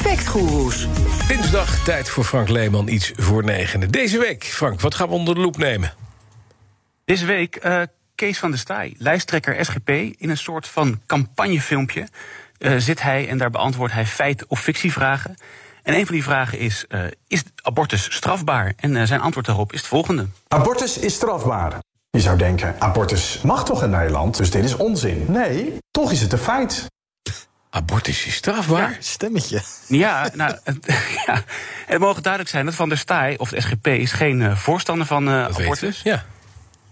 [0.00, 0.86] Factgoeroes.
[1.28, 3.90] Dinsdag, tijd voor Frank Leeman, iets voor negenen.
[3.90, 5.92] Deze week, Frank, wat gaan we onder de loep nemen?
[7.04, 7.82] Deze week uh,
[8.14, 9.88] Kees van der Staaij, lijsttrekker SGP...
[9.88, 12.08] in een soort van campagnefilmpje
[12.58, 13.28] uh, zit hij...
[13.28, 15.36] en daar beantwoordt hij feit- of fictievragen.
[15.82, 18.72] En een van die vragen is, uh, is abortus strafbaar?
[18.76, 20.26] En zijn antwoord daarop is het volgende.
[20.48, 21.78] Abortus is strafbaar.
[22.10, 25.24] Je zou denken, abortus mag toch in Nederland, dus dit is onzin.
[25.28, 26.86] Nee, toch is het een feit.
[27.70, 28.90] Abortus is strafbaar?
[28.90, 29.62] Ja, stemmetje.
[29.86, 30.54] Ja, nou,
[31.26, 31.44] ja,
[31.86, 35.06] het mogen duidelijk zijn dat Van der Staaij, of de SGP, is geen uh, voorstander
[35.06, 36.00] van uh, dat abortus.
[36.02, 36.24] Ja.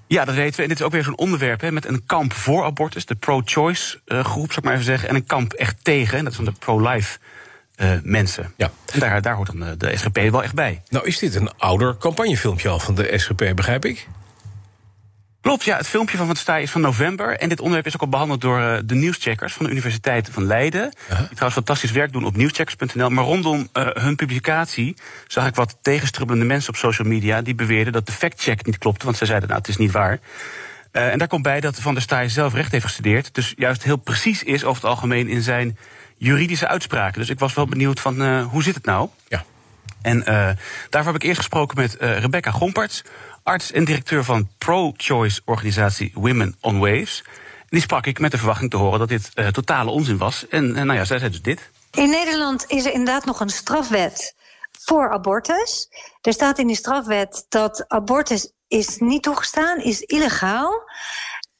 [0.07, 0.63] Ja, dat weten we.
[0.63, 4.01] En dit is ook weer zo'n onderwerp hè, met een kamp voor abortus, de pro-choice
[4.07, 6.39] uh, groep, zou ik maar even zeggen, en een kamp echt tegen, en dat is
[6.39, 7.19] van de pro-life
[8.03, 8.53] mensen.
[8.57, 8.71] Ja.
[8.93, 10.83] En daar, daar hoort dan de SGP wel echt bij.
[10.89, 14.09] Nou, is dit een ouder campagnefilmpje al van de SGP, begrijp ik?
[15.49, 15.77] Klopt, ja.
[15.77, 17.39] Het filmpje van Van Staaij is van november.
[17.39, 20.45] En dit onderwerp is ook al behandeld door uh, de nieuwscheckers van de Universiteit van
[20.47, 20.83] Leiden.
[20.83, 21.19] Uh -huh.
[21.19, 23.11] Die trouwens fantastisch werk doen op nieuwscheckers.nl.
[23.11, 27.43] Maar rondom uh, hun publicatie zag ik wat tegenstrubbelende mensen op social media.
[27.43, 29.05] die beweerden dat de factcheck niet klopte.
[29.05, 30.19] Want zij zeiden, nou, het is niet waar.
[30.91, 33.35] en daar komt bij dat Van der Staaij zelf recht heeft gestudeerd.
[33.35, 35.79] Dus juist heel precies is over het algemeen in zijn
[36.17, 37.21] juridische uitspraken.
[37.21, 39.09] Dus ik was wel benieuwd van hoe zit het nou?
[39.29, 39.45] Ja.
[40.03, 40.23] En
[40.91, 43.05] daarvoor heb ik eerst gesproken met Rebecca Gomperts
[43.43, 47.25] arts en directeur van pro-choice organisatie Women on Waves.
[47.69, 50.49] Die sprak ik met de verwachting te horen dat dit uh, totale onzin was.
[50.49, 51.71] En nou ja, zij zei dus dit.
[51.91, 54.35] In Nederland is er inderdaad nog een strafwet
[54.81, 55.89] voor abortus.
[56.21, 60.91] Er staat in die strafwet dat abortus is niet toegestaan, is illegaal.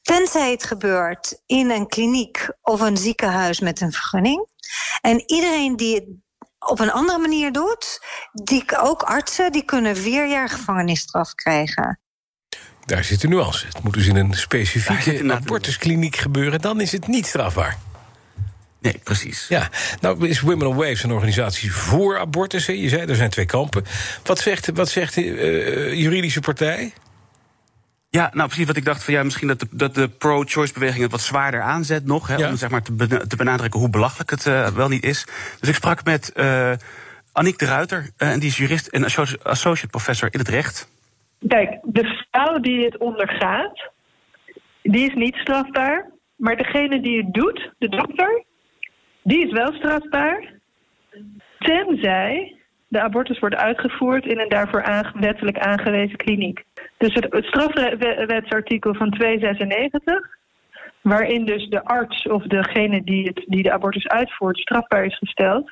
[0.01, 4.47] Tenzij het gebeurt in een kliniek of een ziekenhuis met een vergunning.
[5.01, 6.05] En iedereen die het
[6.59, 11.99] op een andere manier doet, die, ook artsen, die kunnen vier jaar gevangenisstraf krijgen.
[12.85, 13.65] Daar zit de nuance.
[13.65, 17.77] Het moet dus in een specifieke abortuskliniek gebeuren, dan is het niet strafbaar.
[18.81, 19.45] Nee, precies.
[19.47, 19.69] Ja,
[20.01, 22.65] nou is Women on Waves een organisatie voor abortus.
[22.65, 22.73] Hè?
[22.73, 23.85] Je zei, er zijn twee kampen.
[24.23, 26.93] Wat zegt, wat zegt de uh, juridische partij?
[28.11, 31.01] Ja, nou precies wat ik dacht van ja, misschien dat de, dat de pro-choice beweging
[31.01, 32.27] het wat zwaarder aanzet nog.
[32.27, 32.49] Hè, ja.
[32.49, 35.25] Om zeg maar te, ben, te, benadrukken hoe belachelijk het uh, wel niet is.
[35.59, 36.71] Dus ik sprak met uh,
[37.31, 39.03] Aniek de Ruiter, uh, en die is jurist en
[39.43, 40.89] associate professor in het recht.
[41.47, 43.91] Kijk, de vrouw die het ondergaat,
[44.81, 46.09] die is niet strafbaar.
[46.35, 48.43] Maar degene die het doet, de dokter,
[49.23, 50.53] die is wel strafbaar.
[51.59, 52.59] Tenzij
[52.89, 56.63] de abortus wordt uitgevoerd in een daarvoor aange wettelijk aangewezen kliniek.
[56.99, 60.37] Dus het, het strafwetsartikel van 296,
[61.01, 65.71] waarin dus de arts of degene die, het, die de abortus uitvoert strafbaar is gesteld,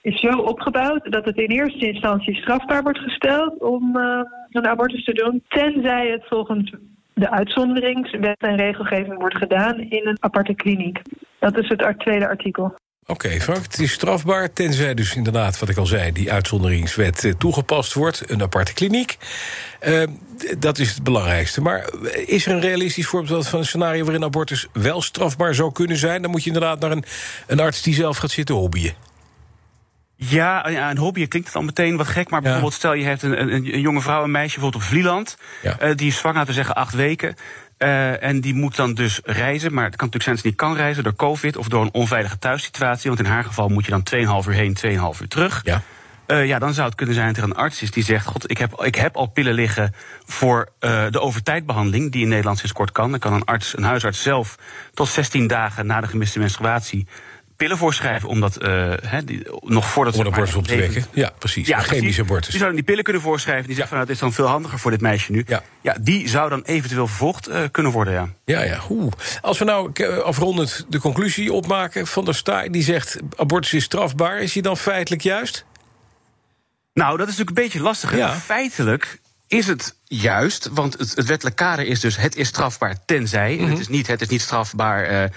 [0.00, 5.04] is zo opgebouwd dat het in eerste instantie strafbaar wordt gesteld om uh, een abortus
[5.04, 6.74] te doen, tenzij het volgens
[7.14, 11.02] de uitzonderingswet en regelgeving wordt gedaan in een aparte kliniek.
[11.38, 12.74] Dat is het tweede artikel.
[13.06, 16.12] Oké, okay, Frank, het is strafbaar, tenzij dus inderdaad, wat ik al zei...
[16.12, 19.16] die uitzonderingswet uh, toegepast wordt, een aparte kliniek.
[19.86, 20.02] Uh,
[20.58, 21.60] dat is het belangrijkste.
[21.60, 21.90] Maar
[22.26, 24.04] is er een realistisch voorbeeld van een scenario...
[24.04, 26.22] waarin abortus wel strafbaar zou kunnen zijn?
[26.22, 27.04] Dan moet je inderdaad naar een,
[27.46, 28.94] een arts die zelf gaat zitten hobbyen.
[30.16, 32.30] Ja, ja, een hobby klinkt het al meteen wat gek.
[32.30, 32.44] Maar ja.
[32.44, 35.36] bijvoorbeeld stel je hebt een, een, een, jonge vrouw, een meisje bijvoorbeeld op Vlieland.
[35.62, 35.82] Ja.
[35.82, 37.36] Uh, die is zwanger, laten we zeggen, acht weken.
[37.82, 39.74] Uh, en die moet dan dus reizen.
[39.74, 41.92] Maar het kan natuurlijk zijn dat ze niet kan reizen door COVID of door een
[41.92, 43.10] onveilige thuissituatie.
[43.10, 44.76] Want in haar geval moet je dan 2,5 uur heen,
[45.16, 45.60] 2,5 uur terug.
[45.64, 45.82] Ja.
[46.26, 48.50] Uh, ja, dan zou het kunnen zijn dat er een arts is die zegt: God,
[48.50, 49.94] ik heb, ik heb al pillen liggen
[50.24, 53.10] voor uh, de overtijdbehandeling, die in Nederland sinds kort kan.
[53.10, 54.58] Dan kan een arts, een huisarts zelf,
[54.94, 57.06] tot 16 dagen na de gemiste menstruatie
[57.62, 61.04] pillen voorschrijven, omdat uh, he, die, nog voordat Om een abortus op te wekken.
[61.12, 61.68] Ja, precies.
[61.68, 62.48] Ja, een chemische abortus.
[62.48, 63.66] Die zouden die pillen kunnen voorschrijven.
[63.66, 65.44] Die zegt van, nou, dit is dan veel handiger voor dit meisje nu.
[65.46, 68.28] Ja, ja die zou dan eventueel vervolgd uh, kunnen worden, ja.
[68.44, 68.80] Ja, ja.
[68.90, 69.12] Oeh.
[69.40, 72.70] Als we nou afrondend de conclusie opmaken van der Staaij...
[72.70, 75.64] die zegt, abortus is strafbaar, is hij dan feitelijk juist?
[76.94, 78.16] Nou, dat is natuurlijk een beetje lastig.
[78.16, 78.34] Ja.
[78.34, 82.16] Feitelijk is het juist, want het, het wettelijk kader is dus...
[82.16, 83.52] het is strafbaar tenzij.
[83.52, 83.70] Mm -hmm.
[83.70, 85.30] het, is niet, het is niet strafbaar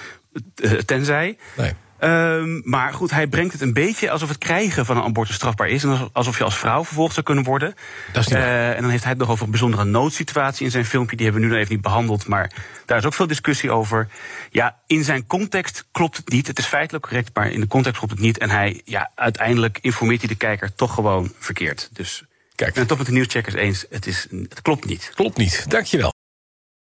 [0.55, 1.37] uh, tenzij...
[1.55, 1.73] Nee.
[1.99, 5.67] Um, maar goed, hij brengt het een beetje alsof het krijgen van een abortus strafbaar
[5.67, 5.83] is.
[5.83, 7.75] En alsof je als vrouw vervolgd zou kunnen worden.
[8.13, 10.71] Dat is niet uh, en dan heeft hij het nog over een bijzondere noodsituatie in
[10.71, 11.15] zijn filmpje.
[11.15, 12.27] Die hebben we nu nog even niet behandeld.
[12.27, 12.51] Maar
[12.85, 14.07] daar is ook veel discussie over.
[14.49, 16.47] Ja, in zijn context klopt het niet.
[16.47, 18.37] Het is feitelijk correct, maar in de context klopt het niet.
[18.37, 21.89] En hij, ja, uiteindelijk informeert hij de kijker toch gewoon verkeerd.
[21.93, 22.23] Dus
[22.55, 22.69] Kijk.
[22.69, 23.85] Ik ben het toch met de nieuwscheckers eens.
[23.89, 25.11] Het, is, het klopt niet.
[25.15, 25.65] Klopt niet.
[25.67, 26.13] Dankjewel.